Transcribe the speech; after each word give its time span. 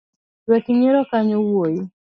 Wek 0.49 0.65
nyiero 0.77 1.01
kanyo 1.09 1.37
wuoi. 1.47 1.77